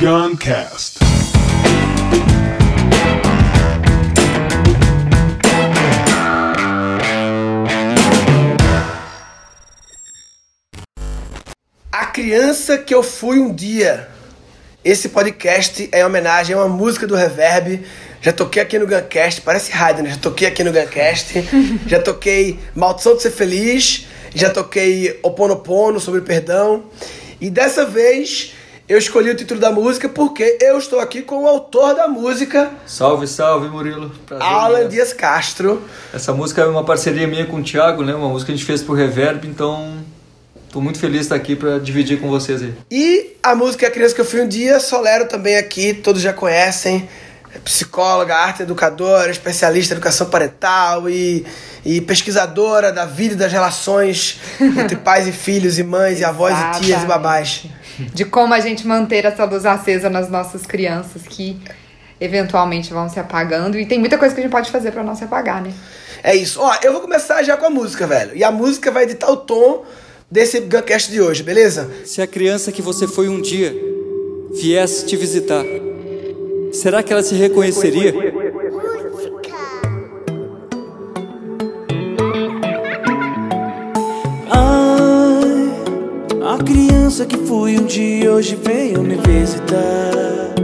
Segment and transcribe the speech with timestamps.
[0.00, 0.98] Guncast.
[11.92, 14.08] A criança que eu fui um dia.
[14.82, 17.84] Esse podcast é em homenagem a uma música do Reverb.
[18.22, 20.10] Já toquei aqui no Guncast, parece rádio, né?
[20.12, 21.34] Já toquei aqui no Guncast.
[21.86, 24.06] já toquei Maldição de Ser Feliz.
[24.34, 26.84] Já toquei Oponopono sobre perdão.
[27.38, 28.54] E dessa vez
[28.90, 32.72] eu escolhi o título da música porque eu estou aqui com o autor da música,
[32.84, 34.10] Salve, salve, Murilo.
[34.26, 34.90] Prazer Alan mesmo.
[34.90, 35.80] Dias Castro.
[36.12, 38.12] Essa música é uma parceria minha com o Thiago, né?
[38.12, 39.98] Uma música que a gente fez pro Reverb, então
[40.72, 42.74] tô muito feliz de estar aqui para dividir com vocês aí.
[42.90, 46.32] E a música A Criança que eu fui um dia, Solero também aqui, todos já
[46.32, 47.08] conhecem.
[47.54, 51.46] É psicóloga, arte educadora, especialista em educação parental e,
[51.84, 56.56] e pesquisadora da vida e das relações entre pais e filhos, e mães, e avós,
[56.58, 57.66] e tias e babás.
[58.12, 61.60] De como a gente manter essa luz acesa nas nossas crianças que
[62.20, 63.78] eventualmente vão se apagando.
[63.78, 65.72] E tem muita coisa que a gente pode fazer pra não se apagar, né?
[66.22, 66.60] É isso.
[66.60, 68.36] Ó, eu vou começar já com a música, velho.
[68.36, 69.84] E a música vai editar o tom
[70.30, 71.90] desse Guncast de hoje, beleza?
[72.04, 73.74] Se a criança que você foi um dia
[74.52, 75.64] viesse te visitar,
[76.72, 78.14] será que ela se reconheceria?
[84.52, 85.72] Ai,
[86.44, 90.54] a criança que fui um dia hoje veio me visitar.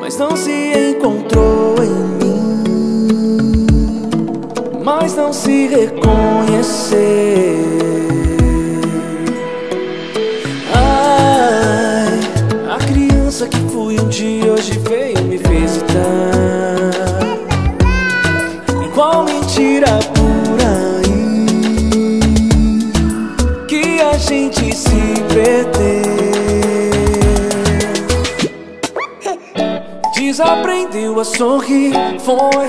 [0.00, 3.66] Mas não se encontrou em mim,
[4.82, 6.98] mas não se reconheceu.
[10.74, 12.18] Ai,
[12.74, 16.00] a criança que fui um dia hoje veio me visitar.
[18.82, 19.98] E qual mentira
[24.28, 26.02] gente se perdeu.
[30.14, 32.68] Desaprendeu a sorrir, foi.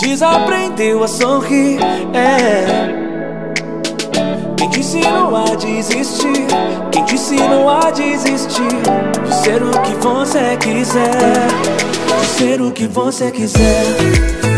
[0.00, 1.78] Desaprendeu a sorrir,
[2.14, 2.64] é.
[4.56, 6.46] Quem te ensinou a desistir?
[6.90, 8.62] Quem te ensinou a desistir?
[9.26, 11.48] De ser o que você quiser.
[12.20, 14.53] De ser o que você quiser.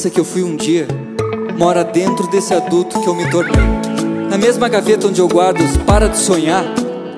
[0.00, 0.88] Criança que eu fui um dia
[1.58, 3.60] mora dentro desse adulto que eu me tornei.
[4.30, 6.64] Na mesma gaveta onde eu guardo os para de sonhar,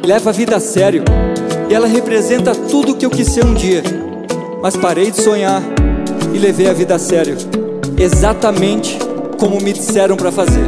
[0.05, 1.05] leva a vida a sério.
[1.71, 3.85] E ela representa tudo que eu quis ser um dia.
[4.61, 5.63] Mas parei de sonhar
[6.35, 7.37] e levei a vida a sério.
[7.97, 8.99] Exatamente
[9.39, 10.65] como me disseram para fazer.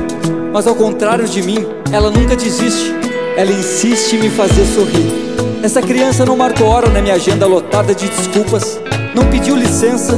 [0.52, 2.94] Mas ao contrário de mim, ela nunca desiste.
[3.36, 5.64] Ela insiste em me fazer sorrir.
[5.64, 8.78] Essa criança não marcou hora na minha agenda lotada de desculpas,
[9.16, 10.14] não pediu licença,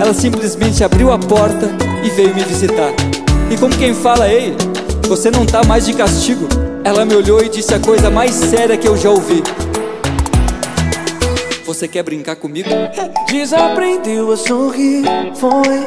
[0.00, 1.70] ela simplesmente abriu a porta
[2.02, 2.90] e veio me visitar.
[3.50, 4.56] E como quem fala, ei,
[5.06, 6.48] você não tá mais de castigo,
[6.82, 9.42] ela me olhou e disse a coisa mais séria que eu já ouvi.
[11.66, 12.70] Você quer brincar comigo?
[13.30, 15.86] Desaprendeu a sorrir, foi.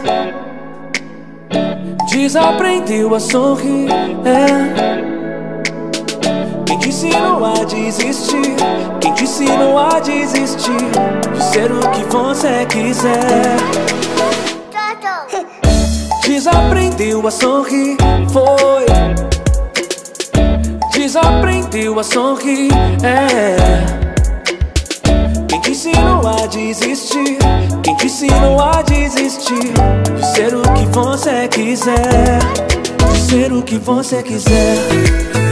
[2.10, 3.88] Desaprendeu a sorrir,
[4.26, 5.14] é.
[6.68, 8.56] Quem te ensinou a desistir?
[9.02, 10.72] Quem te ensinou a desistir?
[11.34, 13.93] De ser o que você quiser.
[16.34, 17.96] Desaprendeu a sorrir,
[18.32, 18.86] foi.
[20.92, 22.72] Desaprendeu a sorrir,
[23.04, 23.56] é.
[25.48, 27.38] Quem te ensinou a desistir?
[27.84, 29.74] Quem te ensinou a desistir?
[30.16, 32.40] De ser o que você quiser.
[33.12, 35.43] De ser o que você quiser.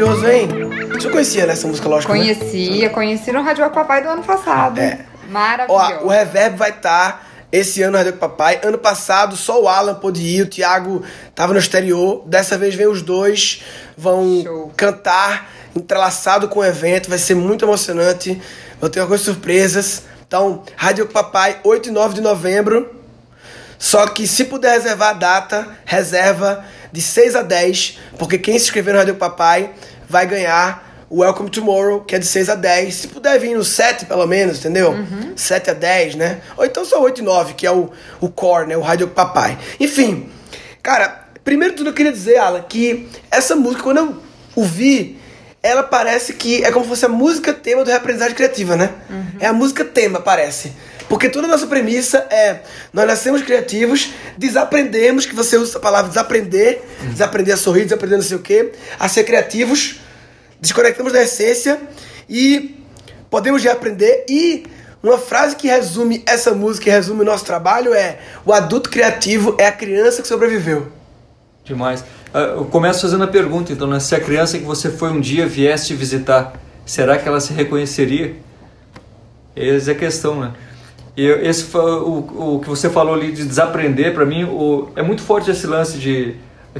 [0.00, 0.48] Maravilhoso, hein?
[0.94, 2.18] Você conhecia né, essa música, lógico, né?
[2.20, 4.80] Conhecia, conheci no Rádio Papai do ano passado.
[4.80, 5.04] É.
[5.28, 5.98] Maravilhoso.
[6.00, 8.60] Ó, o Reverb vai estar esse ano na Rádio Papai.
[8.62, 11.02] Ano passado só o Alan pôde ir, o Thiago
[11.34, 12.22] tava no exterior.
[12.26, 13.62] Dessa vez vem os dois,
[13.96, 14.72] vão Show.
[14.74, 17.10] cantar entrelaçado com o evento.
[17.10, 18.40] Vai ser muito emocionante.
[18.80, 20.04] Vou ter algumas surpresas.
[20.26, 22.96] Então, Rádio Papai, 8 e 9 de novembro.
[23.78, 28.64] Só que se puder reservar a data, reserva de 6 a 10, porque quem se
[28.64, 29.70] inscrever no Rádio Papai
[30.08, 32.94] vai ganhar o Welcome Tomorrow, que é de 6 a 10.
[32.94, 34.94] Se puder vir no 7, pelo menos, entendeu?
[35.36, 36.40] 7 a 10, né?
[36.56, 37.90] Ou então só 8 e 9, que é o,
[38.20, 38.76] o core, né?
[38.76, 39.58] O Rádio Papai.
[39.80, 40.30] Enfim,
[40.82, 44.16] cara, primeiro de tudo eu queria dizer, Alan, que essa música, quando eu
[44.54, 45.18] ouvi,
[45.62, 48.90] ela parece que é como se fosse a música tema do Reaprendizagem Criativa, né?
[49.40, 50.72] É a música tema, parece.
[51.10, 52.60] Porque toda a nossa premissa é:
[52.92, 58.24] nós nascemos criativos, desaprendemos, que você usa a palavra desaprender, desaprender a sorrir, desaprender não
[58.24, 59.96] sei o quê, a ser criativos,
[60.60, 61.80] desconectamos da essência
[62.28, 62.80] e
[63.28, 64.24] podemos reaprender.
[64.28, 64.62] E
[65.02, 69.56] uma frase que resume essa música e resume o nosso trabalho é: o adulto criativo
[69.58, 70.92] é a criança que sobreviveu.
[71.64, 72.04] Demais.
[72.32, 73.98] Ah, Eu começo fazendo a pergunta, então, né?
[73.98, 76.52] se a criança que você foi um dia viesse visitar,
[76.86, 78.36] será que ela se reconheceria?
[79.56, 80.52] Essa é a questão, né?
[81.24, 85.02] Eu- esse foi o, o que você falou ali de desaprender, para mim, o, é
[85.02, 86.34] muito forte esse lance de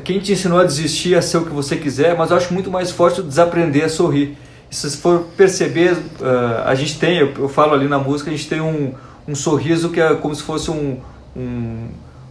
[0.05, 2.71] quem te ensinou a desistir a ser o que você quiser, mas eu acho muito
[2.71, 4.37] mais forte o desaprender a sorrir.
[4.71, 8.31] E se você for perceber, ah, a gente tem, eu, eu falo ali na música,
[8.31, 8.95] a gente tem um,
[9.27, 10.99] um sorriso que é como se fosse um,
[11.37, 11.89] um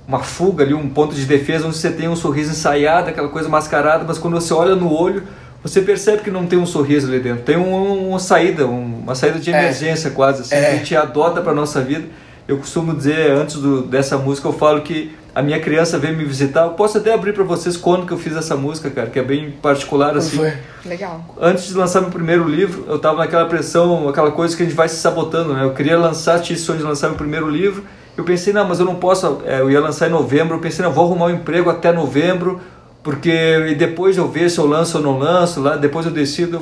[0.07, 3.47] uma fuga ali, um ponto de defesa onde você tem um sorriso ensaiado, aquela coisa
[3.47, 5.21] mascarada, mas quando você olha no olho,
[5.63, 7.43] você percebe que não tem um sorriso ali dentro.
[7.43, 9.57] Tem um- uma saída, um- uma saída de É.
[9.59, 10.61] emergência quase, assim, É.
[10.61, 12.05] que a gente adota para nossa vida.
[12.47, 16.25] Eu costumo dizer, antes do- dessa música, eu falo que a minha criança veio me
[16.25, 16.63] visitar.
[16.63, 19.23] Eu posso até abrir para vocês quando que eu fiz essa música, cara, que é
[19.23, 20.53] bem particular, Como assim foi?
[20.85, 21.23] Legal.
[21.39, 24.75] antes de lançar meu primeiro livro, eu tava naquela pressão, aquela coisa que a gente
[24.75, 25.63] vai se sabotando, né?
[25.63, 27.83] Eu queria lançar, tinha esse sonho de lançar meu primeiro livro.
[28.17, 30.55] Eu pensei, não, mas eu não posso, é, eu ia lançar em novembro.
[30.57, 32.59] Eu pensei, não, vou arrumar um emprego até novembro,
[33.03, 36.61] porque depois eu ver se eu lanço ou não lanço, lá, depois eu decido.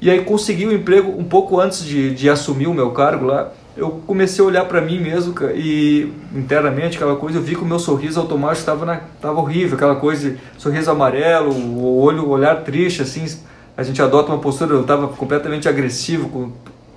[0.00, 3.52] E aí consegui o emprego um pouco antes de, de assumir o meu cargo lá.
[3.76, 7.66] Eu comecei a olhar para mim mesmo e internamente aquela coisa, eu vi que o
[7.66, 12.62] meu sorriso automático estava tava horrível, aquela coisa de sorriso amarelo, o olho, o olhar
[12.62, 13.26] triste assim,
[13.76, 16.52] a gente adota uma postura, eu estava completamente agressivo, com-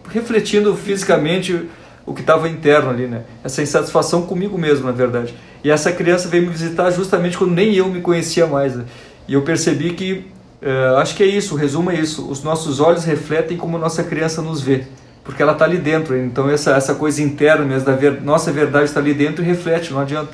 [0.09, 1.67] refletindo fisicamente
[2.05, 3.23] o que estava interno ali, né?
[3.43, 5.35] Essa insatisfação comigo mesmo, na verdade.
[5.63, 8.75] E essa criança veio me visitar justamente quando nem eu me conhecia mais.
[8.75, 8.85] né?
[9.27, 10.25] E eu percebi que,
[10.61, 14.03] eh, acho que é isso, o resumo é isso, os nossos olhos refletem como nossa
[14.03, 14.83] criança nos vê.
[15.23, 18.85] Porque ela está ali dentro, então essa, essa coisa interna mesmo, da ver, nossa verdade
[18.85, 20.31] está ali dentro e reflete, não adianta.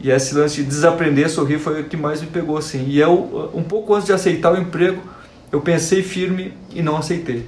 [0.00, 2.84] E esse lance de desaprender a sorrir foi o que mais me pegou, assim.
[2.88, 5.02] E eu, um pouco antes de aceitar o emprego,
[5.52, 7.46] eu pensei firme e não aceitei.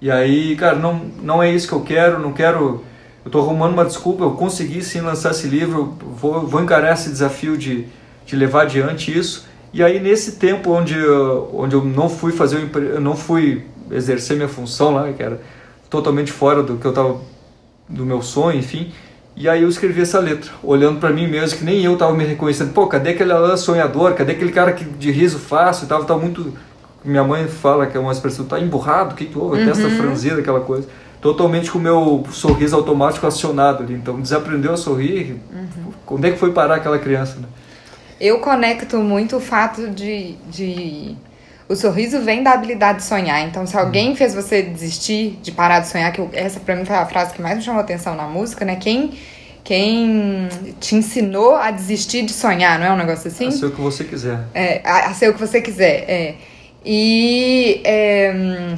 [0.00, 2.84] E aí, cara, não, não é isso que eu quero, não quero.
[3.24, 7.08] Eu tô arrumando uma desculpa, eu consegui sim lançar esse livro, vou, vou encarar esse
[7.08, 7.86] desafio de,
[8.26, 9.46] de levar adiante isso.
[9.72, 14.36] E aí, nesse tempo onde eu, onde eu não fui fazer eu não fui exercer
[14.36, 15.40] minha função lá, que era
[15.88, 17.20] totalmente fora do que eu tava
[17.88, 18.92] do meu sonho, enfim.
[19.36, 22.24] E aí eu escrevi essa letra, olhando para mim mesmo, que nem eu tava me
[22.24, 22.72] reconhecendo.
[22.72, 24.14] Pô, cadê aquele Alan sonhador?
[24.14, 25.88] Cadê aquele cara que de riso fácil?
[25.88, 26.52] Tava muito.
[27.04, 29.60] Minha mãe fala que é uma expressão, tá emburrado, o que que houve?
[29.60, 30.88] A testa franzida, aquela coisa.
[31.24, 33.94] Totalmente com o meu sorriso automático acionado ali.
[33.94, 35.36] Então, desaprendeu a sorrir.
[36.06, 37.48] Onde é que foi parar aquela criança, né?
[38.20, 41.16] Eu conecto muito o fato de, de.
[41.66, 43.40] O sorriso vem da habilidade de sonhar.
[43.48, 46.84] Então, se alguém fez você desistir de parar de sonhar, que eu- essa pra mim
[46.84, 48.76] foi a frase que mais me chamou a atenção na música, né?
[48.76, 49.14] Quem,
[49.64, 50.46] quem
[50.78, 53.48] te ensinou a desistir de sonhar, não é um negócio assim?
[53.48, 54.40] A ser o que você quiser.
[54.52, 56.04] É, a, a ser o que você quiser.
[56.06, 56.34] É.
[56.84, 58.32] E é,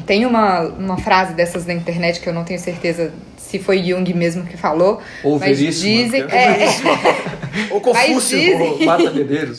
[0.06, 4.12] tem uma, uma frase dessas na internet que eu não tenho certeza se foi Jung
[4.14, 5.00] mesmo que falou.
[5.24, 6.24] Ou mas dizem.
[6.24, 6.28] né?
[6.30, 6.66] é,
[7.70, 8.84] Ou Confúcio.
[8.84, 9.58] Marta Medeiros.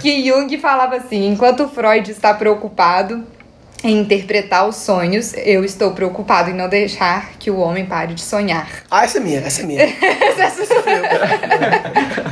[0.00, 3.24] que Jung falava assim: enquanto Freud está preocupado
[3.84, 8.22] em interpretar os sonhos, eu estou preocupado em não deixar que o homem pare de
[8.22, 8.68] sonhar.
[8.90, 9.82] Ah, essa é minha, essa é minha.
[10.42, 12.31] É que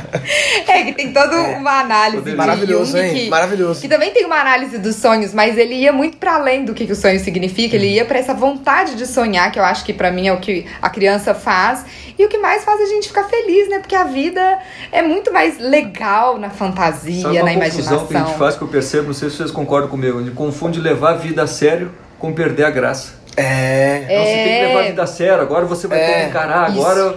[1.03, 3.13] tem toda uma análise de Maravilhoso, Jung hein?
[3.15, 3.81] que, Maravilhoso.
[3.81, 6.85] que também tem uma análise dos sonhos, mas ele ia muito para além do que,
[6.85, 7.75] que o sonho significa.
[7.75, 10.39] Ele ia para essa vontade de sonhar, que eu acho que para mim é o
[10.39, 11.85] que a criança faz
[12.17, 13.79] e o que mais faz a gente ficar feliz, né?
[13.79, 14.59] Porque a vida
[14.91, 18.07] é muito mais legal na fantasia, Sabe uma na confusão imaginação.
[18.07, 20.35] que a gente faz que eu percebo, não sei se vocês concordam comigo, a gente
[20.35, 23.13] confunde levar a vida a sério com perder a graça.
[23.37, 24.01] É.
[24.03, 26.29] Então você tem que levar a vida a sério, agora você vai ter É, que
[26.29, 26.79] encarar, isso.
[26.81, 27.15] agora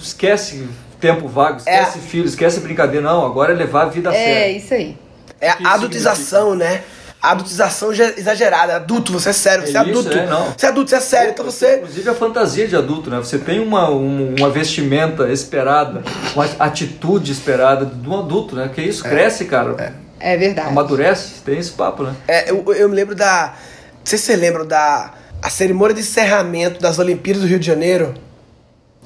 [0.00, 0.68] esquece
[1.00, 4.56] tempo vago, esquece filho, esquece brincadeira, não, agora é levar a vida a É, sério.
[4.56, 4.96] isso aí.
[5.40, 6.82] É a adultização, né?
[7.20, 8.76] A adultização já- exagerada.
[8.76, 10.18] Adulto, você é sério, você é, É isso, adulto.
[10.18, 10.52] é, não.
[10.56, 11.30] Você é adulto, você é sério.
[11.30, 11.76] Então você.
[11.78, 13.16] Inclusive a fantasia de adulto, né?
[13.18, 16.02] Você tem uma, um- uma vestimenta esperada,
[16.34, 18.70] uma atitude esperada de um adulto, né?
[18.72, 19.94] Que isso, cresce, cara.
[20.20, 20.68] É verdade.
[20.68, 22.14] Amadurece, tem esse papo, né?
[22.28, 23.54] É, eu, eu me lembro da.
[23.94, 25.12] Não sei se vocês lembram da.
[25.42, 28.14] A cerimônia de encerramento das Olimpíadas do Rio de Janeiro.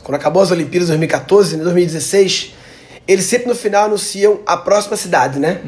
[0.02, 2.54] Quando acabou as Olimpíadas de 2014, em 2016,
[3.06, 5.60] eles sempre no final anunciam a próxima cidade, né?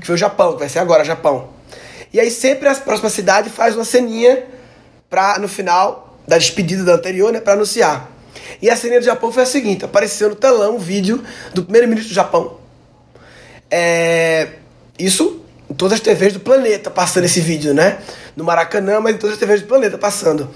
[0.00, 1.48] Que foi o Japão, que vai ser agora, Japão.
[2.12, 4.44] E aí sempre a próxima cidade faz uma ceninha
[5.10, 7.40] pra, no final da despedida da anterior, né?
[7.40, 8.10] Pra anunciar.
[8.60, 11.22] E a ceninha do Japão foi a seguinte: apareceu no telão um vídeo
[11.52, 12.58] do primeiro-ministro do Japão.
[13.70, 14.48] É,
[14.98, 17.98] isso em todas as TVs do planeta passando esse vídeo, né?
[18.36, 20.50] No Maracanã, mas em todas as TVs do planeta passando.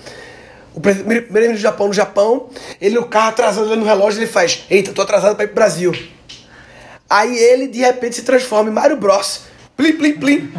[0.78, 4.64] O primeiro-ministro do Japão no Japão, ele no carro atrasado olhando no relógio, ele faz:
[4.70, 5.92] Eita, tô atrasado pra ir pro Brasil.
[7.11, 9.40] Aí ele de repente se transforma em Mario Bros.
[9.76, 10.52] Plim, plim, plim.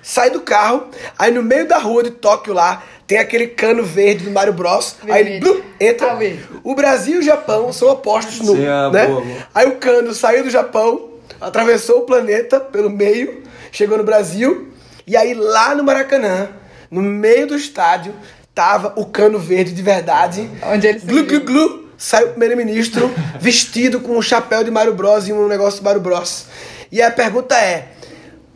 [0.00, 0.88] Sai do carro,
[1.18, 4.94] aí no meio da rua de Tóquio lá, tem aquele cano verde do Mario Bros.
[5.02, 5.54] Aí ele Vermelho.
[5.54, 6.12] blum, entra.
[6.12, 6.60] Ah.
[6.62, 8.54] O Brasil e o Japão são opostos no.
[8.54, 9.06] Sim, ah, né?
[9.08, 9.36] boa, boa.
[9.52, 13.42] Aí o cano saiu do Japão, atravessou o planeta pelo meio,
[13.72, 14.68] chegou no Brasil,
[15.04, 16.50] e aí lá no Maracanã,
[16.88, 18.14] no meio do estádio,
[18.54, 20.48] tava o cano verde de verdade.
[20.62, 25.28] Onde ele Glu, glu, glu, sai o primeiro-ministro vestido com um chapéu de Mario Bros
[25.28, 26.46] e um negócio de Mario Bros.
[26.90, 27.88] E a pergunta é: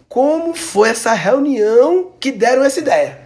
[0.08, 3.18] como foi essa reunião que deram essa ideia?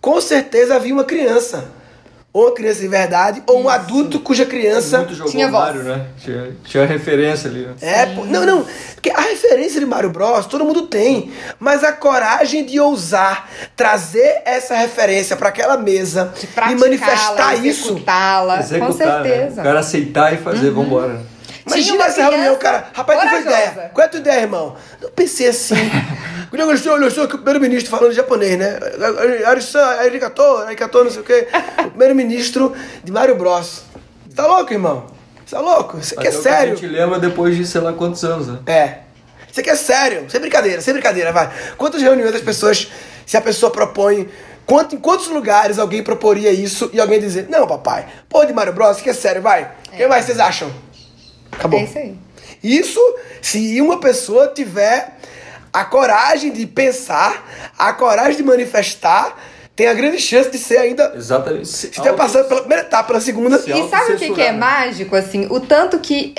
[0.00, 1.81] Com certeza havia uma criança.
[2.34, 4.98] Ou uma criança de verdade, ou um adulto cuja criança.
[4.98, 5.64] Muito jogou Tinha voz.
[5.66, 6.06] Mario, né?
[6.18, 7.74] Tinha, tinha referência ali, né?
[7.82, 8.66] É, pô, não, não.
[8.94, 14.40] Porque a referência de Mario Bros todo mundo tem, mas a coragem de ousar trazer
[14.46, 17.90] essa referência para aquela mesa De e manifestar isso.
[17.90, 19.28] executá-la, com Executar, né?
[19.28, 19.60] certeza.
[19.60, 20.74] O cara aceitar e fazer, Uhum.
[20.84, 21.20] vambora.
[21.66, 22.88] Tinha uma essa reunião, cara.
[22.92, 23.72] Rapaz, tu faz corajosa.
[23.72, 23.90] ideia.
[23.92, 24.76] Qual é a tua ideia, irmão?
[25.00, 25.74] Eu pensei assim.
[26.50, 28.78] Quando eu gostei, olha só que o primeiro-ministro falando japonês, né?
[29.46, 31.48] Arisan, arigato, arigato, não sei o quê.
[31.78, 33.84] O primeiro-ministro de Mario Bros.
[34.34, 35.06] Tá louco, irmão?
[35.44, 35.98] Você tá louco?
[35.98, 36.76] Isso aqui é o sério.
[36.76, 38.58] Que a gente lembra depois de sei lá quantos anos, né?
[38.66, 38.98] É.
[39.50, 41.50] Isso aqui é sério, sem brincadeira, sem brincadeira, vai.
[41.76, 42.88] Quantas reuniões as pessoas,
[43.26, 44.30] se a pessoa propõe,
[44.64, 48.72] quanto, em quantos lugares alguém proporia isso e alguém dizer, não, papai, pô de Mario
[48.72, 49.70] Bros, isso aqui é sério, vai.
[49.94, 50.72] Quem mais vocês acham?
[51.52, 51.78] Acabou.
[51.78, 52.14] É isso aí.
[52.62, 53.00] Isso
[53.40, 55.16] se uma pessoa tiver
[55.72, 59.36] a coragem de pensar, a coragem de manifestar,
[59.74, 61.12] tem a grande chance de ser ainda.
[61.16, 61.68] Exatamente.
[61.68, 63.58] Se tiver passando pela primeira etapa, pela segunda.
[63.58, 64.58] Se E sabe o que, que é né?
[64.58, 65.46] mágico, assim?
[65.50, 66.34] O tanto que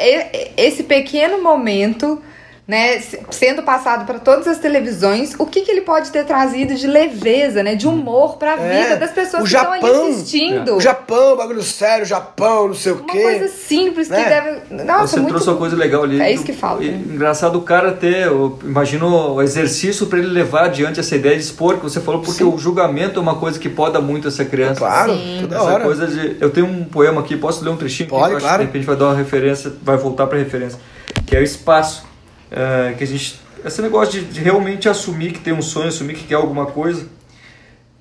[0.56, 2.22] esse pequeno momento,
[2.66, 6.74] né, se- sendo passado para todas as televisões, o que, que ele pode ter trazido
[6.76, 9.82] de leveza, né, de humor para a É, vida das pessoas o que estão ali
[9.82, 10.76] Japão, assistindo.
[10.78, 13.22] O Japão, bagulho sério, o Japão, não sei o Uma quê.
[13.22, 14.30] coisa simples que Né?
[14.70, 14.84] deve.
[14.86, 15.30] Nossa, Você muito.
[15.34, 16.22] trouxe uma coisa legal ali.
[16.22, 16.84] É isso que falta.
[16.86, 21.36] E, Engraçado o cara ter, eu imagino o exercício para ele levar adiante essa ideia
[21.36, 24.46] de expor, que você falou, porque o julgamento é uma coisa que poda muito essa
[24.46, 24.80] criança.
[24.80, 25.40] Claro, Sim.
[25.42, 25.84] toda Essa hora.
[25.84, 26.38] coisa de.
[26.40, 28.08] Eu tenho um poema aqui, posso ler um trechinho?
[28.08, 28.60] Pode, eu acho claro.
[28.60, 30.80] que de repente vai dar uma referência, vai voltar para referência.
[31.26, 32.13] Que é o espaço.
[32.54, 33.40] É, que a gente.
[33.66, 37.08] Esse negócio de, de realmente assumir que tem um sonho, assumir que quer alguma coisa.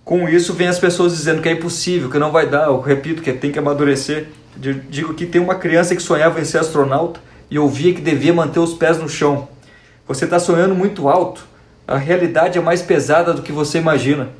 [0.04, 2.66] Com isso, vem as pessoas dizendo que é impossível, que não vai dar.
[2.66, 4.28] Eu repito, que tem que amadurecer.
[4.56, 8.58] Digo que tem uma criança que sonhava em ser astronauta e ouvia que devia manter
[8.58, 9.48] os pés no chão.
[10.06, 11.46] Você está sonhando muito alto.
[11.86, 14.30] A realidade é mais pesada do que você imagina.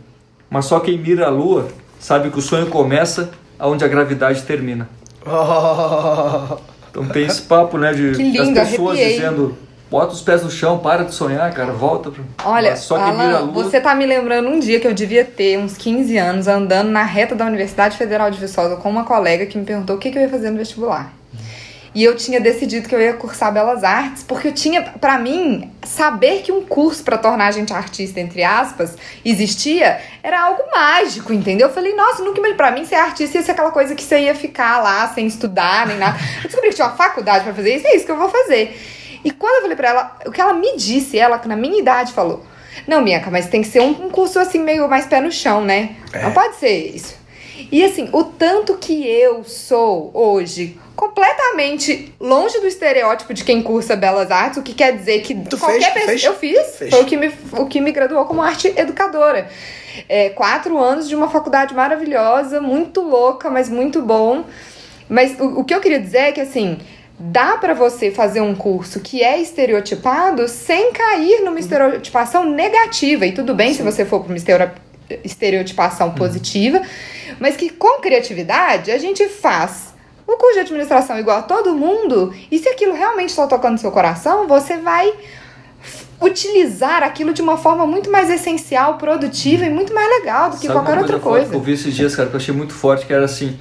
[0.51, 4.89] Mas só quem mira a lua sabe que o sonho começa aonde a gravidade termina.
[6.93, 9.15] Então tem esse papo, né, de Que lindo, das pessoas arrepiei.
[9.19, 9.57] dizendo,
[9.93, 12.11] bota os pés no chão, para de sonhar, cara, volta.
[12.11, 12.25] Pro...
[12.47, 13.63] Olha, só quem mira a Alan, lua.
[13.63, 17.03] você tá me lembrando um dia que eu devia ter uns 15 anos andando na
[17.03, 20.17] reta da Universidade Federal de Viçosa com uma colega que me perguntou o que, que
[20.17, 21.13] eu ia fazer no vestibular.
[21.95, 25.71] E eu tinha decidido que eu ia cursar Belas Artes, porque eu tinha, pra mim,
[25.85, 31.35] saber que um curso pra tornar a gente artista, entre aspas, existia, era algo mágico,
[31.35, 31.69] entendeu?
[31.69, 32.57] Eu falei, nossa, nunca imaginei.
[32.57, 35.87] Pra mim, ser artista ia ser aquela coisa que você ia ficar lá sem estudar,
[35.87, 36.19] nem nada.
[36.39, 38.75] Eu descobri que tinha uma faculdade pra fazer isso, é isso que eu vou fazer.
[39.25, 41.79] E quando eu falei pra ela, o que ela me disse, ela que na minha
[41.79, 42.45] idade falou:
[42.87, 45.65] Não, Bianca, mas tem que ser um, um curso assim, meio mais pé no chão,
[45.65, 45.97] né?
[46.23, 47.23] Não pode ser isso.
[47.71, 53.97] E assim, o tanto que eu sou hoje completamente longe do estereótipo de quem cursa
[53.97, 56.07] belas artes, o que quer dizer que Tu qualquer fez?
[56.23, 56.35] Pessoa.
[56.35, 56.55] fez?
[56.57, 56.77] Eu fiz.
[56.77, 56.91] Fez.
[56.91, 59.49] Foi o que, me, o que me graduou como arte educadora.
[60.09, 64.45] É, quatro anos de uma faculdade maravilhosa, muito louca, mas muito bom.
[65.09, 66.79] Mas o, o que eu queria dizer é que assim.
[67.25, 73.25] Dá pra você fazer um curso que é estereotipado sem cair numa estereotipação negativa.
[73.25, 74.71] E tudo bem se você for pra uma estereo-
[75.23, 76.83] estereotipação positiva,
[77.39, 79.95] mas que com criatividade a gente faz
[80.27, 83.79] o curso de administração igual a todo mundo, e se aquilo realmente está tocando no
[83.79, 85.13] seu coração, você vai
[86.21, 90.67] utilizar aquilo de uma forma muito mais essencial, produtiva e muito mais legal do que
[90.67, 91.55] Sabe qualquer outra coisa.
[91.55, 93.59] Eu vi esses dias, cara, que eu achei muito forte, que era assim: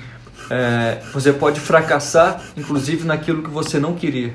[0.51, 4.33] é, você pode fracassar, inclusive naquilo que você não queria.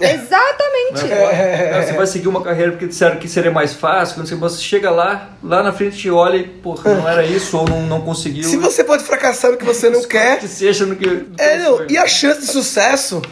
[0.00, 1.04] Exatamente.
[1.08, 1.82] Né?
[1.82, 5.30] Você vai seguir uma carreira porque disseram que seria mais fácil, quando você- chega lá,
[5.42, 8.44] lá na frente te olha e, porra, não era isso, ou não, não conseguiu.
[8.44, 10.38] Se você pode fracassar no que você não quer.
[10.40, 11.26] Que seja no que.
[11.38, 13.22] É, não, e a chance de sucesso,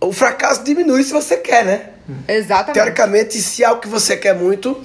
[0.00, 1.80] o fracasso diminui se você quer, né?
[2.26, 2.74] Exatamente.
[2.74, 4.80] Teoricamente, se é algo que você quer muito,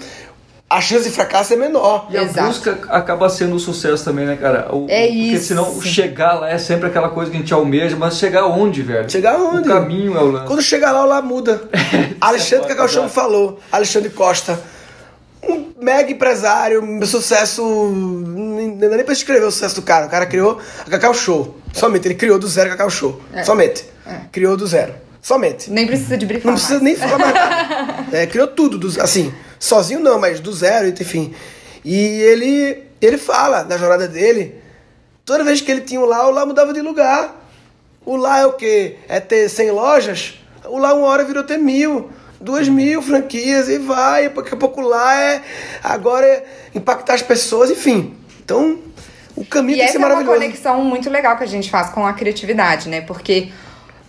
[0.75, 2.07] a a chance de fracasso é menor.
[2.09, 2.47] E a Exato.
[2.47, 4.67] busca acaba sendo um sucesso também, né, cara?
[4.75, 5.45] O- É Porque isso.
[5.47, 9.09] senão chegar lá é sempre aquela coisa que a gente almeja, mas chegar onde, velho?
[9.09, 9.67] Chegar onde?
[9.69, 10.47] O caminho é o lance.
[10.47, 11.61] Quando chegar lá, lá muda.
[12.21, 14.59] Alexandre Cacau Show me falou, Alexandre Costa,
[15.47, 17.63] um mega empresário, um sucesso.
[17.63, 20.07] Não dá nem pra escrever o sucesso do cara.
[20.07, 21.57] O cara criou a Cacau Show.
[21.73, 23.21] Somente, ele criou do zero a Cacau Show.
[23.43, 23.85] Somente.
[24.31, 24.93] Criou do zero.
[25.21, 25.71] Somente.
[25.71, 26.83] Nem precisa de brifar Não precisa mais.
[26.83, 27.95] nem falar mais nada.
[28.15, 29.33] É, criou tudo, do- assim,
[29.65, 31.33] sozinho não, mas do zero, enfim.
[31.83, 34.55] E ele, ele fala na jornada dele,
[35.25, 37.43] toda vez que ele tinha um lá, o lá mudava de lugar.
[38.05, 38.97] O lá é o quê?
[39.07, 40.39] É ter 100 lojas?
[40.65, 44.29] O lá uma hora virou ter mil, duas mil franquias e vai.
[44.29, 45.41] Daqui a pouco lá é
[45.83, 46.45] agora é
[46.75, 48.15] impactar as pessoas, enfim.
[48.43, 48.79] Então,
[49.35, 50.39] o caminho E tem que essa ser é uma maravilhoso.
[50.39, 53.01] conexão muito legal que a gente faz com a criatividade, né?
[53.01, 53.49] Porque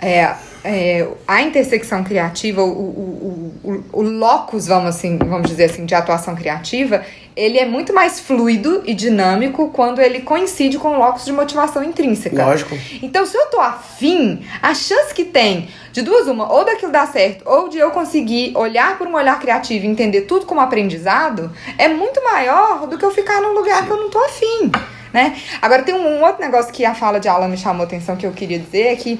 [0.00, 5.86] é, é, a intersecção criativa, o, o, o, o, locus, vamos, assim, vamos dizer assim,
[5.86, 7.02] de atuação criativa,
[7.34, 11.82] ele é muito mais fluido e dinâmico quando ele coincide com o locus de motivação
[11.82, 12.44] intrínseca.
[12.44, 12.76] Lógico.
[13.02, 17.06] Então, se eu tô afim, a chance que tem de duas uma, ou daquilo dar
[17.06, 21.50] certo, ou de eu conseguir olhar por um olhar criativo e entender tudo como aprendizado,
[21.78, 24.70] é muito maior do que eu ficar num lugar que eu não tô afim,
[25.12, 25.36] né?
[25.62, 28.16] Agora, tem um, um outro negócio que a fala de Alan me chamou a atenção
[28.16, 29.18] que eu queria dizer, é que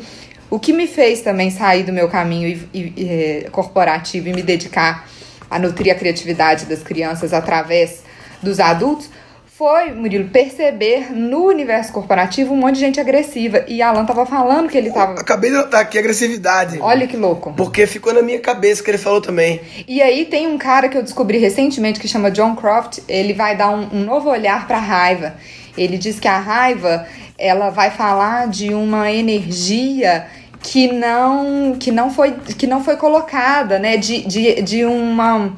[0.51, 3.09] o que me fez também sair do meu caminho e- e- e,
[3.45, 5.09] eh, corporativo e me dedicar
[5.51, 8.03] a nutrir a criatividade das crianças através
[8.43, 9.09] dos adultos
[9.57, 13.65] foi, Murilo, perceber no universo corporativo um monte de gente agressiva.
[13.67, 15.19] E Alan tava falando que ele tava.
[15.19, 16.79] Acabei de notar aqui agressividade.
[16.79, 17.55] Olha que louco.
[17.57, 19.63] Porque ficou na minha cabeça que ele falou também.
[19.89, 22.99] E aí tem um cara que eu descobri recentemente que chama John Croft.
[23.09, 25.37] Ele vai dar um, um novo olhar pra raiva.
[25.75, 27.07] Ele diz que a raiva
[27.39, 30.27] ela vai falar de uma energia
[30.63, 33.97] que não que não foi que não foi colocada, né?
[33.97, 35.53] De, de, de uma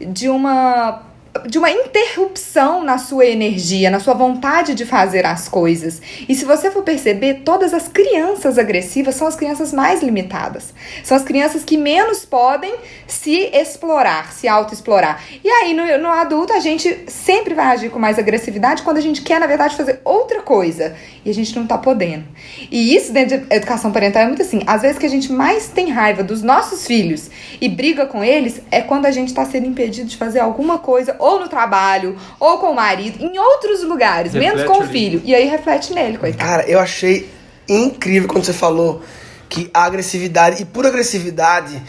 [0.00, 1.07] de uma
[1.46, 6.00] de uma interrupção na sua energia, na sua vontade de fazer as coisas.
[6.28, 10.72] E se você for perceber, todas as crianças agressivas são as crianças mais limitadas.
[11.04, 12.74] São as crianças que menos podem
[13.06, 15.22] se explorar, se autoexplorar.
[15.44, 19.02] E aí, no, no adulto, a gente sempre vai agir com mais agressividade quando a
[19.02, 20.96] gente quer, na verdade, fazer outra coisa.
[21.24, 22.24] E a gente não tá podendo.
[22.70, 24.62] E isso dentro de educação parental é muito assim.
[24.66, 28.60] Às vezes que a gente mais tem raiva dos nossos filhos e briga com eles
[28.70, 32.58] é quando a gente tá sendo impedido de fazer alguma coisa, ou no trabalho, ou
[32.58, 34.92] com o marido, em outros lugares, menos Reflete com o ali.
[34.92, 35.22] filho.
[35.24, 36.48] E aí reflete nele, coitado.
[36.48, 37.30] Cara, eu achei
[37.68, 39.02] incrível quando você falou
[39.48, 41.82] que a agressividade, e por agressividade,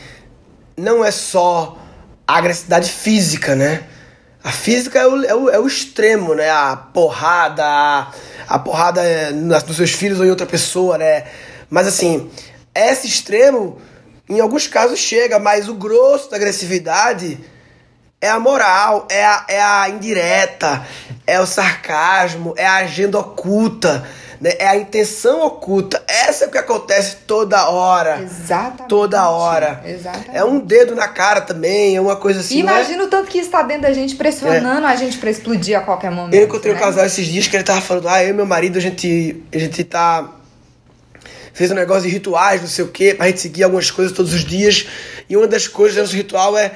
[0.78, 1.78] não é só
[2.28, 3.84] a agressividade física, né?
[4.44, 6.50] A física é o, é o, é o extremo, né?
[6.50, 8.12] A porrada, a,
[8.48, 11.26] a porrada é nos seus filhos ou em outra pessoa, né?
[11.70, 12.30] Mas assim,
[12.74, 13.82] esse extremo,
[14.30, 17.38] em alguns casos chega, mas o grosso da agressividade
[18.22, 20.86] é a moral, é a, é a indireta,
[21.26, 24.06] é o sarcasmo, é a agenda oculta,
[24.42, 24.56] né?
[24.60, 26.04] é a intenção oculta.
[26.06, 28.20] Essa é o que acontece toda hora.
[28.22, 28.90] Exatamente.
[28.90, 29.82] Toda hora.
[29.86, 30.36] Exatamente.
[30.36, 32.62] É um dedo na cara também, é uma coisa assim.
[32.62, 32.80] não é?
[32.80, 35.82] Imagina o tanto que isso tá dentro da gente, pressionando a gente pra explodir a
[35.82, 36.34] qualquer momento.
[36.34, 36.80] Eu encontrei né?
[36.80, 39.42] um casal esses dias que ele tava falando, ah, eu e meu marido, a gente,
[39.54, 40.30] a gente tá.
[41.60, 44.34] Fez um negócio de rituais, não sei o quê, pra gente seguir algumas coisas todos
[44.34, 44.88] os dias.
[45.30, 46.72] E uma das coisas do nosso ritual é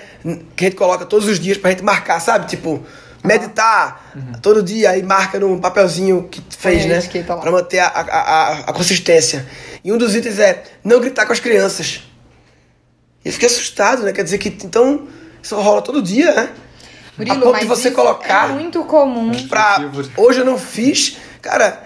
[0.57, 2.49] que a gente coloca todos os dias pra gente marcar, sabe?
[2.49, 2.85] Tipo,
[3.23, 6.97] meditar todo dia e marca num papelzinho que fez, a né?
[6.97, 7.39] etiqueta lá.
[7.39, 9.47] Pra manter a, a, a, a consistência.
[9.85, 12.03] E um dos itens é não gritar com as crianças.
[13.23, 14.11] E eu fiquei assustado, né?
[14.11, 15.07] Quer dizer que então
[15.41, 16.49] isso rola todo dia, né?
[17.17, 19.31] Murilo, a ponto mas de você isso colocar É muito comum.
[19.47, 19.79] pra.
[19.79, 20.11] Motivo.
[20.17, 21.15] Hoje eu não fiz.
[21.41, 21.83] Cara,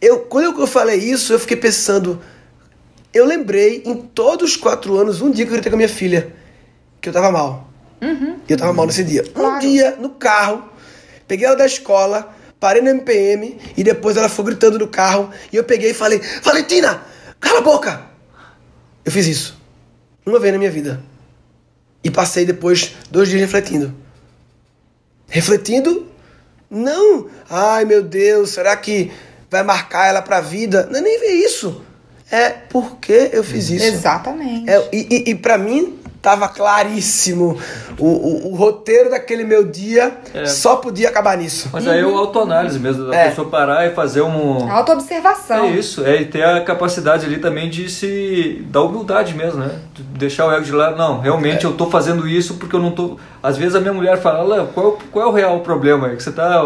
[0.00, 2.22] eu, quando eu falei isso, eu fiquei pensando.
[3.12, 5.88] Eu lembrei em todos os quatro anos, um dia que eu gritei com a minha
[5.88, 6.32] filha,
[7.00, 7.68] que eu tava mal.
[8.48, 9.22] E eu tava mal nesse dia.
[9.30, 9.60] Um Claro.
[9.60, 10.68] dia, no carro,
[11.26, 15.56] peguei ela da escola, parei no MPM e depois ela foi gritando no carro e
[15.56, 17.02] eu peguei e falei: Valentina,
[17.40, 18.02] cala a boca!
[19.04, 19.58] Eu fiz isso.
[20.24, 21.02] Uma vez na minha vida.
[22.04, 23.92] E passei depois dois dias refletindo.
[25.28, 26.06] Refletindo
[26.70, 29.10] não, ai meu Deus, será que
[29.50, 30.86] vai marcar ela pra vida?
[30.90, 31.82] Não é nem ver isso.
[32.30, 33.84] É porque eu fiz isso.
[33.86, 34.68] Exatamente.
[34.70, 37.56] É, e, e, e pra mim tava claríssimo.
[37.98, 40.44] O, o, o roteiro daquele meu dia É.
[40.46, 41.70] só podia acabar nisso.
[41.72, 43.28] Mas aí é o autoanálise mesmo, da É.
[43.30, 44.70] pessoa parar e fazer um.
[44.70, 45.64] Autoobservação.
[45.64, 48.62] É isso, é e ter a capacidade ali também de se.
[48.68, 49.70] da humildade mesmo, né?
[49.94, 50.96] De Deixar o ego de lado.
[50.98, 53.16] Não, realmente eu tô fazendo isso porque eu não tô.
[53.42, 56.08] Às vezes a minha mulher fala, Alan, qual, qual é o real problema?
[56.08, 56.16] aí?
[56.16, 56.60] Que você tá,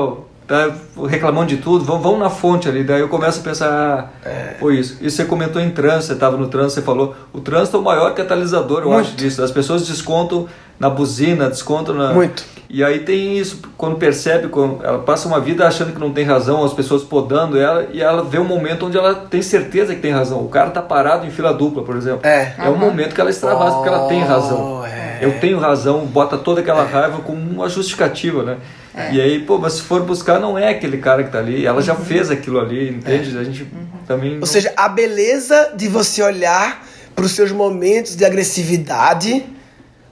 [0.53, 0.71] tá
[1.09, 2.85] reclamando de tudo, vamos, vamos na fonte ali.
[2.85, 4.99] Daí eu começo a pensar, ah, foi isso.
[5.01, 7.83] E você comentou em trânsito, você tava no trânsito, você falou, o trânsito é o
[7.83, 9.07] maior catalisador, eu Muito.
[9.07, 9.43] acho disso.
[9.43, 10.47] As pessoas descontam
[10.79, 12.13] na buzina, descontam na.
[12.13, 12.45] Muito.
[12.69, 16.25] E aí tem isso, quando percebe, quando ela passa uma vida achando que não tem
[16.25, 20.01] razão, as pessoas podando ela, e ela vê um momento onde ela tem certeza que
[20.01, 20.41] tem razão.
[20.41, 22.21] O cara tá parado em fila dupla, por exemplo.
[22.27, 22.55] É.
[22.59, 24.81] É um momento que ela extravasa, porque ela tem razão.
[24.81, 25.19] Oh, é.
[25.21, 28.57] Eu tenho razão, bota toda aquela raiva como uma justificativa, né?
[28.95, 31.65] E aí, pô, mas se for buscar, não é aquele cara que tá ali.
[31.65, 33.37] Ela já fez aquilo ali, entende?
[33.39, 33.67] A gente
[34.07, 34.39] também.
[34.39, 39.45] Ou seja, a beleza de você olhar para os seus momentos de agressividade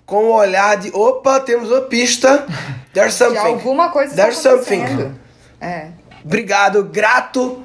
[0.06, 2.46] com o olhar de opa, temos uma pista.
[2.92, 3.38] There's something.
[3.38, 5.14] alguma coisa está There's something.
[5.60, 5.88] É.
[6.24, 7.62] Obrigado, grato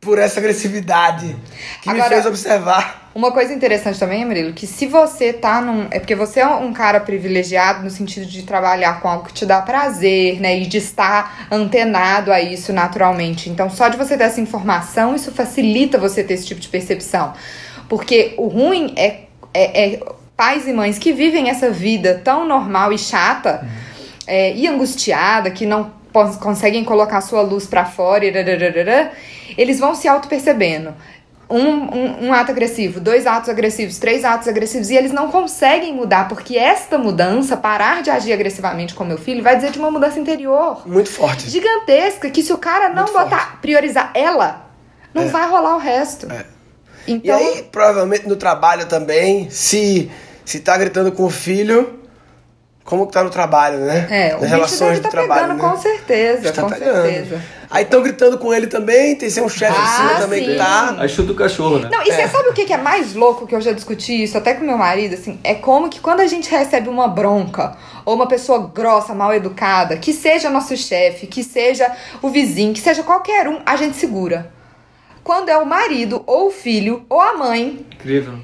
[0.00, 1.34] por essa agressividade
[1.82, 3.03] que me Agora- fez observar.
[3.14, 5.86] Uma coisa interessante também, Murilo, que se você tá num.
[5.92, 9.46] É porque você é um cara privilegiado no sentido de trabalhar com algo que te
[9.46, 10.58] dá prazer, né?
[10.58, 13.48] E de estar antenado a isso naturalmente.
[13.48, 17.34] Então, só de você ter essa informação, isso facilita você ter esse tipo de percepção.
[17.88, 19.20] Porque o ruim é,
[19.52, 20.00] é, é
[20.36, 23.64] pais e mães que vivem essa vida tão normal e chata
[24.26, 25.92] é, e angustiada, que não
[26.40, 28.32] conseguem colocar sua luz pra fora, e
[29.56, 30.94] eles vão se auto-percebendo.
[31.48, 35.92] Um, um, um ato agressivo, dois atos agressivos, três atos agressivos, e eles não conseguem
[35.94, 39.90] mudar, porque esta mudança, parar de agir agressivamente com meu filho, vai dizer de uma
[39.90, 41.50] mudança interior Muito forte.
[41.50, 44.64] gigantesca, que se o cara não Muito botar, priorizar ela,
[45.12, 45.26] não É.
[45.26, 46.26] vai rolar o resto.
[46.32, 46.46] É.
[47.06, 50.10] E Então, aí, provavelmente no trabalho também, se,
[50.46, 52.00] se tá gritando com o filho,
[52.84, 54.06] como que tá no trabalho, né?
[54.10, 55.68] é, o Nas bicho relações do tá trabalho, pegando né?
[55.70, 57.02] com certeza, Está com pegando.
[57.02, 57.42] certeza.
[57.74, 60.52] Aí estão gritando com ele também, tem ser um chefe em Ah, cima também que
[60.52, 60.56] sim.
[60.56, 60.94] tá.
[60.96, 61.88] Aí chuta o cachorro, né?
[61.90, 62.28] Não, e você É.
[62.28, 64.78] sabe o que que é mais louco que eu já discuti isso até com meu
[64.78, 65.40] marido, assim?
[65.42, 69.96] É como que quando a gente recebe uma bronca ou uma pessoa grossa, mal educada,
[69.96, 71.90] que seja nosso chefe, que seja
[72.22, 74.52] o vizinho, que seja qualquer um, a gente segura.
[75.24, 78.34] Quando é o marido, ou o filho, ou a mãe, Incrível.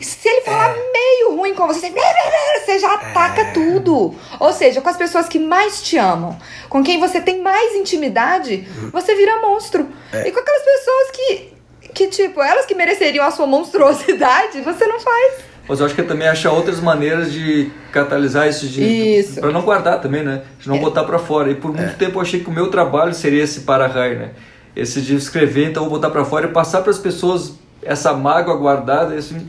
[0.00, 1.92] Se ele falar meio ruim com você,
[2.64, 4.14] você, já ataca tudo.
[4.38, 8.68] Ou seja, com as pessoas que mais te amam, com quem você tem mais intimidade,
[8.92, 9.88] você vira monstro.
[10.12, 11.52] E com aquelas pessoas que,
[11.92, 15.50] que, tipo, elas que mereceriam a sua monstruosidade, você não faz.
[15.68, 19.38] Mas eu acho que é também achar outras maneiras de catalisar isso de Isso.
[19.38, 19.42] É.
[19.42, 20.42] para não guardar também, né?
[20.58, 21.50] De não botar pra fora.
[21.50, 24.30] E por muito tempo eu achei que o meu trabalho seria esse para-raio, né?
[24.74, 28.12] Esse de escrever, então eu vou botar pra fora e passar para as pessoas essa
[28.12, 29.48] mágoa guardada, assim.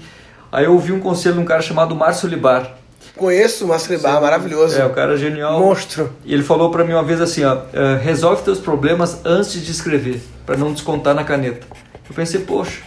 [0.52, 2.76] Aí eu ouvi um conselho de um cara chamado Márcio Libar.
[3.16, 4.78] Conheço o Márcio Libar, maravilhoso.
[4.80, 5.60] É, o cara é genial.
[5.60, 6.12] Monstro.
[6.26, 9.72] E ele falou pra mim uma vez assim, ó, "Eh, resolve teus problemas antes de
[9.72, 11.66] escrever, pra não descontar na caneta.
[12.10, 12.80] Eu pensei, poxa,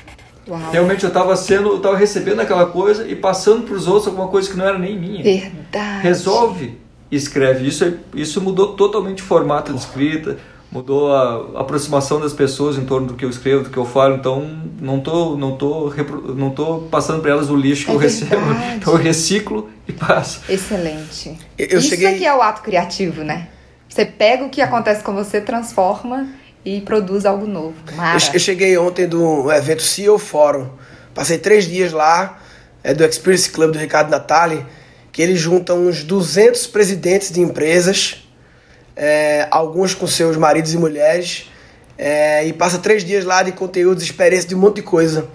[0.48, 0.60] Uau.
[0.72, 4.50] realmente eu tava sendo, eu tava recebendo aquela coisa e passando pros outros alguma coisa
[4.50, 5.22] que não era nem minha.
[5.22, 6.02] Verdade.
[6.02, 6.78] Resolve
[7.10, 7.66] e escreve.
[7.66, 10.36] Isso, é- isso mudou totalmente o formato de escrita,
[10.74, 14.16] mudou a aproximação das pessoas em torno do que eu escrevo, do que eu falo.
[14.16, 14.46] Então,
[14.80, 15.94] não tô, não tô,
[16.34, 18.28] não tô passando para elas o lixo que É eu recebo.
[18.44, 18.76] verdade.
[18.76, 20.40] Então, eu reciclo e passo.
[20.48, 21.38] Excelente.
[21.56, 23.48] Eu- eu Isso cheguei- aqui é o ato criativo, né?
[23.88, 26.26] Você pega o que acontece com você, transforma
[26.64, 27.74] e produz algo novo.
[27.94, 28.18] Mara.
[28.28, 30.68] Eu, eu cheguei ontem do evento CEO Fórum.
[31.14, 32.40] Passei três dias lá,
[32.82, 34.66] é do Experience Club do Ricardo Natali,
[35.12, 38.23] que ele junta uns 200 presidentes de empresas,
[38.96, 41.50] é, alguns com seus maridos e mulheres,
[41.96, 45.28] é, e passa três dias lá de conteúdos, experiência de um monte de coisa.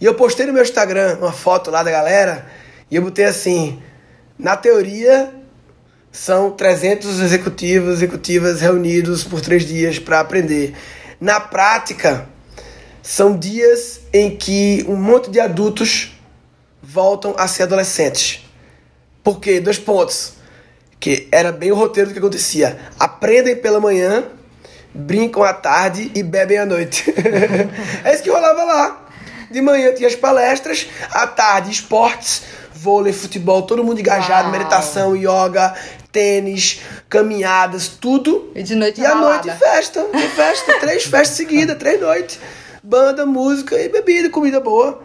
[0.00, 2.46] E eu postei no meu Instagram uma foto lá da galera,
[2.90, 3.82] e eu botei assim,
[4.38, 5.32] na teoria
[6.12, 10.74] são 300 executivos, executivas reunidos por três dias para aprender.
[11.20, 12.26] Na prática,
[13.02, 16.18] são dias em que um monte de adultos
[16.82, 18.44] voltam a ser adolescentes.
[19.22, 19.60] Por quê?
[19.60, 20.35] Dois pontos.
[20.98, 22.78] Que era bem o roteiro do que acontecia.
[22.98, 24.24] Aprendem pela manhã,
[24.94, 27.12] brincam à tarde e bebem à noite.
[28.04, 29.06] é isso que rolava lá.
[29.50, 32.42] De manhã tinha as palestras, à tarde esportes,
[32.74, 34.52] vôlei, futebol, todo mundo engajado, Uau.
[34.52, 35.74] meditação, yoga,
[36.10, 38.50] tênis, caminhadas, tudo.
[38.54, 40.04] E de noite E à noite festa,
[40.34, 42.40] festa, três festas seguidas, três noites.
[42.82, 45.02] Banda, música e bebida, comida boa.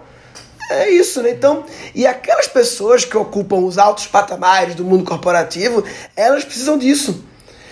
[0.72, 1.32] É isso, né?
[1.32, 5.84] Então, e aquelas pessoas que ocupam os altos patamares do mundo corporativo,
[6.16, 7.26] elas precisam disso.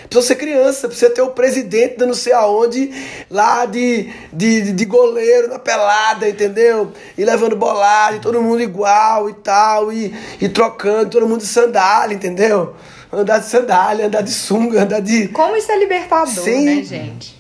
[0.09, 2.91] Precisam ser criança, precisa ter o presidente da não sei aonde,
[3.29, 6.91] lá de, de, de goleiro na pelada, entendeu?
[7.15, 11.47] E levando bolada, e todo mundo igual e tal, e, e trocando, todo mundo de
[11.47, 12.75] sandália, entendeu?
[13.13, 15.27] Andar de sandália, andar de sunga, andar de.
[15.27, 16.65] Como isso é libertador, Sim.
[16.65, 17.37] né, gente?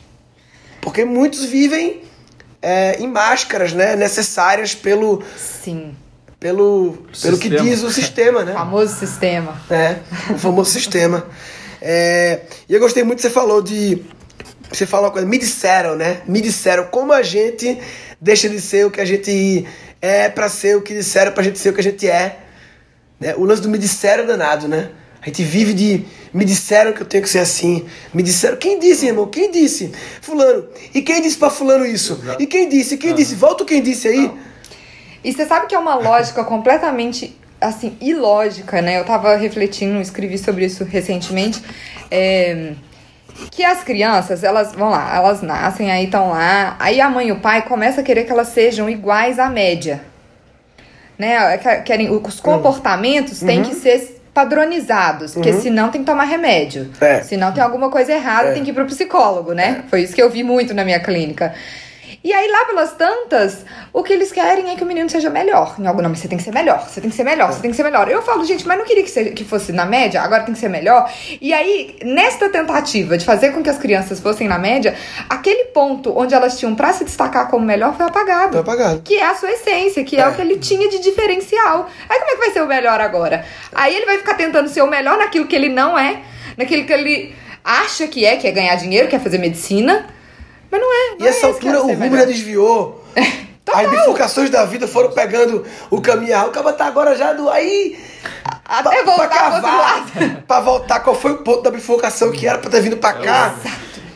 [0.79, 2.03] Porque muitos vivem
[2.61, 3.95] é, em máscaras, né?
[3.95, 5.95] Necessárias pelo, Sim.
[6.39, 8.53] pelo, pelo que diz o sistema, né?
[8.57, 9.61] Famoso sistema.
[9.69, 9.97] É,
[10.33, 11.25] o famoso sistema.
[11.81, 14.03] É, e eu gostei muito que você falou de.
[14.71, 16.21] Você falou uma coisa, me disseram, né?
[16.27, 17.79] Me disseram como a gente
[18.21, 19.65] deixa de ser o que a gente
[20.01, 22.39] é pra ser o que disseram pra gente ser o que a gente é.
[23.19, 23.35] Né?
[23.35, 24.91] O lance do me disseram é danado, né?
[25.29, 26.05] Gente vive de.
[26.33, 27.85] Me disseram que eu tenho que ser assim.
[28.11, 28.57] Me disseram.
[28.57, 29.27] Quem disse, irmão?
[29.27, 29.91] Quem disse?
[30.21, 30.65] Fulano.
[30.93, 32.19] E quem disse pra Fulano isso?
[32.39, 32.97] E quem disse?
[32.97, 33.35] Quem disse?
[33.35, 34.31] Volta quem disse aí.
[35.23, 38.99] E você sabe que é uma lógica completamente, assim, ilógica, né?
[38.99, 41.61] Eu tava refletindo, escrevi sobre isso recentemente.
[42.09, 42.73] É,
[43.51, 47.31] que as crianças, elas vão lá, elas nascem, aí estão lá, aí a mãe e
[47.31, 50.01] o pai começam a querer que elas sejam iguais à média.
[51.17, 51.57] Né?
[51.85, 56.89] Querem, os comportamentos têm que ser padronizados, porque senão tem que tomar remédio.
[57.01, 57.21] É.
[57.21, 58.51] Senão tem alguma coisa errada, É.
[58.53, 59.83] tem que ir pro psicólogo, né?
[59.89, 61.53] Foi isso que eu vi muito na minha clínica.
[62.21, 65.75] E aí, lá pelas tantas, o que eles querem é que o menino seja melhor.
[65.79, 67.71] Em algum nome, você tem que ser melhor, você tem que ser melhor, você tem
[67.71, 68.09] que ser melhor.
[68.09, 70.59] Eu falo, gente, mas não queria que, seja, que fosse na média, agora tem que
[70.59, 71.09] ser melhor.
[71.39, 74.95] E aí, nesta tentativa de fazer com que as crianças fossem na média,
[75.29, 78.51] aquele ponto onde elas tinham pra se destacar como melhor foi apagado.
[78.51, 79.01] Foi apagado.
[79.01, 81.89] Que é a sua essência, que é, o que ele tinha de diferencial.
[82.09, 83.45] Aí como é que vai ser o melhor agora?
[83.73, 86.21] Aí ele vai ficar tentando ser o melhor naquilo que ele não é,
[86.57, 90.18] naquilo que ele acha que é, que é ganhar dinheiro, que é fazer medicina.
[90.71, 91.15] Mas não é.
[91.19, 93.03] Não E essa é altura é o rumo já desviou.
[93.71, 96.47] As bifurcações da vida foram pegando o caminho errado.
[96.47, 97.99] O cara tá agora já do aí.
[98.65, 100.41] Até pra- voltar pra lado.
[100.47, 103.53] pra voltar, qual foi o ponto da bifurcação que era pra ter vindo pra cá?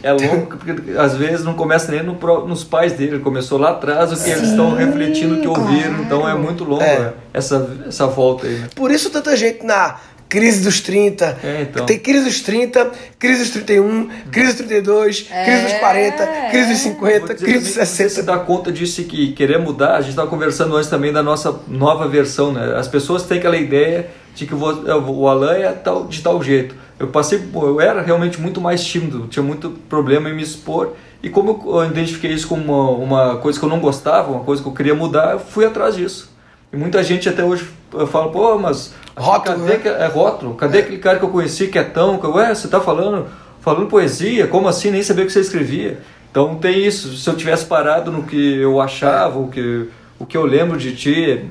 [0.01, 2.13] É longo, porque às vezes não começa nem no
[2.45, 6.27] nos pais dele, começou lá atrás o que eles estão refletindo, o que ouviram, então
[6.27, 6.99] é muito longo É.
[6.99, 8.55] né, essa, essa volta aí.
[8.55, 8.67] Né?
[8.75, 9.95] Por isso tanta gente na
[10.33, 11.37] crise dos 30.
[11.43, 11.85] É, então.
[11.85, 16.79] Tem crise dos 30, crise dos 31, crise dos 32, crise dos 40, crise dos
[16.79, 18.23] 50, Vou dizer crise dos também que Você se 60.
[18.23, 22.07] dá conta disso que querer mudar, a gente estava conversando antes também da nossa nova
[22.07, 22.75] versão, né?
[22.75, 26.73] As pessoas têm aquela ideia de que o o Alan é tal, de tal jeito.
[26.99, 30.93] Eu passei, eu era realmente muito mais tímido, tinha muito problema em me expor.
[31.21, 34.63] E como eu identifiquei isso como uma, uma coisa que eu não gostava, uma coisa
[34.63, 36.32] que eu queria mudar, eu fui atrás disso.
[36.73, 37.67] E muita gente até hoje
[38.11, 39.79] fala, pô, mas Rótulo, cadê né?
[39.79, 40.55] que- é rótulo?
[40.55, 43.27] Cadê aquele cara que eu conheci que é tão, que, ué, você tá falando,
[43.61, 44.47] falando poesia?
[44.47, 44.89] Como assim?
[44.89, 45.99] Nem sabia o que você escrevia.
[46.31, 47.15] Então tem isso.
[47.15, 50.95] Se eu tivesse parado no que eu achava, o que, o que eu lembro de
[50.95, 51.45] ti,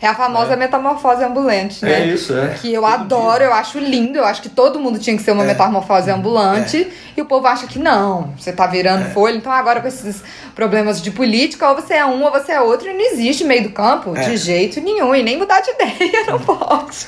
[0.00, 2.02] É a famosa metamorfose ambulante, né?
[2.02, 2.48] É isso, é.
[2.60, 5.42] Que eu adoro, eu acho lindo, eu acho que todo mundo tinha que ser uma
[5.44, 5.46] É.
[5.46, 6.86] metamorfose ambulante.
[7.16, 9.36] E o povo acha que não, você tá virando folha.
[9.36, 10.22] Então agora com esses
[10.54, 13.62] problemas de política, ou você é um ou você é outro, e não existe meio
[13.62, 14.20] do campo, É.
[14.28, 15.14] de jeito nenhum.
[15.14, 17.06] E nem mudar de ideia, não pode.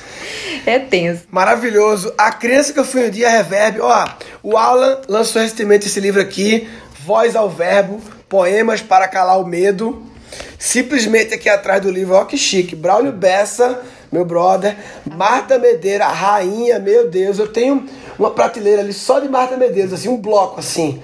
[0.65, 1.23] É tenso.
[1.31, 2.11] Maravilhoso.
[2.17, 3.81] A criança que eu fui um dia, Reverb.
[3.81, 4.07] Ó,
[4.41, 6.67] o Alan lançou recentemente esse livro aqui,
[7.05, 10.03] Voz ao Verbo, Poemas para Calar o Medo.
[10.59, 12.75] Simplesmente aqui atrás do livro, ó que chique.
[12.75, 14.75] Braulio Bessa, meu brother.
[15.15, 17.39] Marta Medeira, rainha, meu Deus.
[17.39, 17.85] Eu tenho
[18.19, 21.01] uma prateleira ali só de Marta Medeiros, assim, um bloco assim.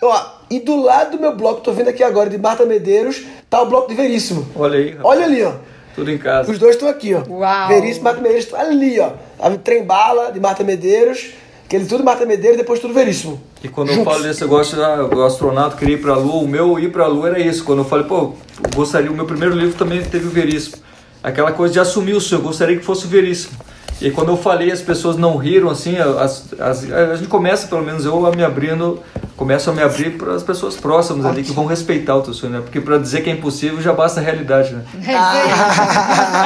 [0.00, 3.60] Ó, e do lado do meu bloco, tô vendo aqui agora, de Marta Medeiros, tá
[3.60, 4.46] o bloco de Veríssimo.
[4.54, 5.52] olha aí, rapaz, Olha ali, ó.
[5.94, 6.50] tudo em casa.
[6.50, 7.22] Os dois estão aqui, ó.
[7.28, 7.68] Uau.
[7.68, 9.12] Veríssimo, Marta Medeiros, estão ali, ó.
[9.40, 11.32] A Trem Bala, de Marta Medeiros.
[11.72, 13.40] Aquele tudo Marta Medeiros, depois tudo Veríssimo.
[13.64, 14.12] E quando eu Juntos.
[14.12, 17.28] falo desse negócio, ah, o astronauta queria ir pra Lua, o meu ir pra Lua
[17.28, 17.64] era isso.
[17.64, 20.76] Quando eu falei, pô, eu gostaria, o meu primeiro livro também teve o Veríssimo.
[21.22, 23.54] Aquela coisa de assumir o seu, eu gostaria que fosse o Veríssimo.
[24.02, 27.82] E quando eu falei, as pessoas não riram, assim, as, as- a gente começa, pelo
[27.82, 28.98] menos eu, a me abrindo,
[29.34, 32.52] começo a me abrir para as pessoas próximas ali, que vão respeitar o teu sonho,
[32.52, 32.60] né?
[32.60, 34.82] Porque para dizer que é impossível já basta a realidade, né?
[34.98, 35.12] É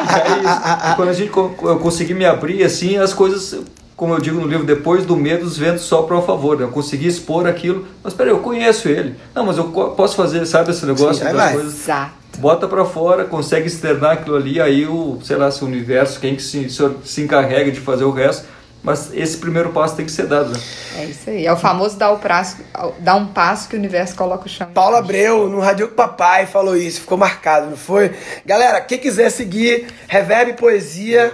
[0.05, 0.33] isso aí.
[0.33, 0.93] É isso.
[0.93, 3.59] E quando a gente eu consegui me abrir assim, as coisas,
[3.97, 6.59] como eu digo no livro, depois do medo, os ventos sopram a favor.
[6.59, 6.65] Né?
[6.65, 7.87] Eu consegui expor aquilo.
[8.05, 9.17] Mas peraí, eu conheço ele.
[9.35, 11.75] Não, mas eu posso fazer, sabe esse negócio Sim, aí das coisas.
[11.75, 12.13] Exato.
[12.39, 16.37] Bota pra fora, consegue externar aquilo ali, aí o, sei lá, se o universo, quem
[16.37, 18.45] que se, se, se encarrega de fazer o resto.
[18.83, 20.61] Mas esse primeiro passo tem que ser dado, né?
[20.99, 21.47] É isso aí.
[21.47, 22.59] É o famoso dar, o prazo,
[23.01, 24.69] dar um passo que o universo coloca o chão.
[24.73, 28.15] Paulo Abreu, no Rádio Papai, falou isso, ficou marcado, não foi?
[28.45, 31.33] Galera, quem quiser seguir Reverb Poesia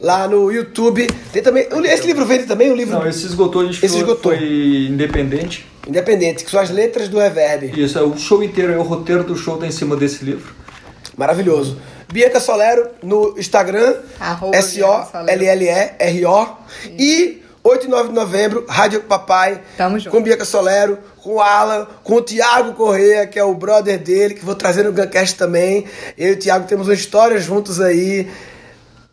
[0.00, 1.66] lá no YouTube, tem também.
[1.84, 4.32] Esse livro vende também, um livro Não, esse esgotou, a gente Esse foi, esgotou.
[4.32, 5.66] foi independente.
[5.86, 7.72] independente, que são as letras do Reverb.
[7.80, 10.54] Isso, é o show inteiro, é o roteiro do show tá em cima desse livro.
[11.16, 11.78] Maravilhoso.
[12.12, 13.96] Bianca Solero no Instagram,
[14.52, 16.46] S-O-L-L-E-R-O.
[16.98, 19.60] E 8 e 9 de novembro, Rádio Papai.
[19.76, 20.10] Tamo junto.
[20.10, 24.34] Com Bianca Solero, com o Alan, com o Tiago Correia, que é o brother dele,
[24.34, 25.84] que vou trazer no Guncast também.
[26.16, 28.28] Eu e o Tiago temos uma história juntos aí.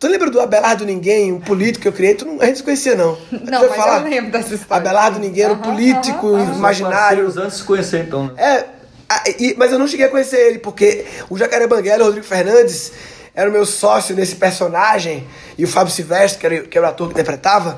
[0.03, 2.13] Tu lembra do Abelardo Ninguém, um político que eu criei?
[2.13, 3.17] Tu não, a gente não se conhecia, não.
[3.31, 4.75] Não, mas eu lembro dessa história.
[4.81, 6.55] Abelardo Ninguém era um político aham, aham.
[6.57, 7.25] imaginário.
[7.27, 8.33] Antes de se conhecer, então, né?
[8.37, 8.65] É,
[9.07, 12.25] a- e- mas eu não cheguei a conhecer ele, porque o Jacaré Banguela, o Rodrigo
[12.25, 12.91] Fernandes,
[13.33, 15.25] era o meu sócio nesse personagem,
[15.57, 17.77] e o Fábio Silvestre, que era, que era o ator que interpretava,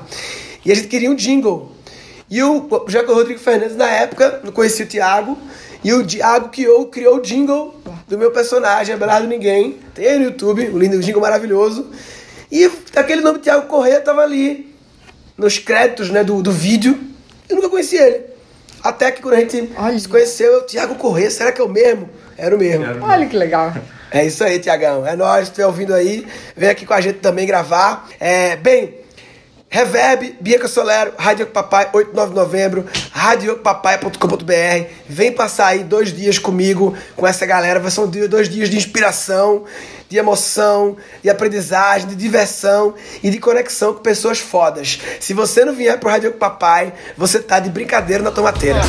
[0.64, 1.70] e a gente queria um jingle.
[2.28, 5.38] E o, já que o Rodrigo Fernandes, na época, não conhecia o Thiago,
[5.84, 7.72] e o Thiago criou, criou o jingle
[8.08, 9.76] do meu personagem, Abelardo Ninguém.
[9.94, 11.86] Tem aí no YouTube, o lindo jingle maravilhoso.
[12.50, 14.74] E aquele nome Thiago Corrêa tava ali.
[15.36, 16.98] nos créditos né, do, do vídeo.
[17.48, 18.24] Eu nunca conheci ele.
[18.82, 19.98] Até que quando a gente Olha.
[19.98, 22.08] se conheceu, eu, Tiago Corrêa, será que é o mesmo?
[22.36, 22.84] Era o mesmo.
[22.84, 23.04] Era.
[23.04, 23.74] Olha que legal.
[24.10, 25.04] É isso aí, Tiagão.
[25.06, 28.08] É nóis, se estiver ouvindo aí, vem aqui com a gente também gravar.
[28.20, 28.94] É, bem,
[29.68, 34.86] Reverb, Bianca Solero, Rádio Papai, 8 e 9 de novembro, radiopapai.com.br.
[35.08, 37.80] Vem passar aí dois dias comigo, com essa galera.
[37.80, 39.64] Vai ser um dia- dois dias de inspiração,
[40.08, 45.00] de emoção, de aprendizagem, de diversão e de conexão com pessoas fodas.
[45.20, 48.80] Se você não vier pro Rádio Papai, você tá de brincadeira na tomateira.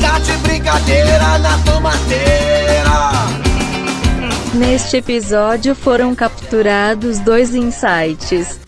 [0.00, 2.26] Tá de brincadeira na tomateira.
[4.54, 8.60] Neste episódio foram capturados dois insights.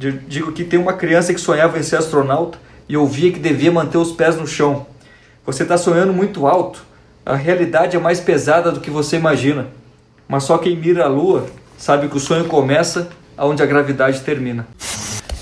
[0.00, 2.58] Eu Digo que tem uma criança que sonhava em ser astronauta
[2.88, 4.86] e ouvia que devia manter os pés no chão.
[5.46, 6.82] Você está sonhando muito alto.
[7.24, 9.68] A realidade é mais pesada do que você imagina.
[10.28, 14.66] Mas só quem mira a lua sabe que o sonho começa aonde a gravidade termina.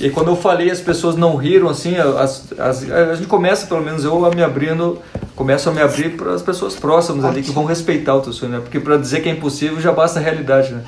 [0.01, 1.97] E quando eu falei, as pessoas não riram assim.
[1.97, 4.99] As, as- a gente começa, pelo menos eu, a me abrindo,
[5.35, 8.53] começo a me abrir para as pessoas próximas ali que vão respeitar o teu sonho,
[8.53, 8.61] né?
[8.61, 10.83] Porque para dizer que é impossível já basta a realidade, né?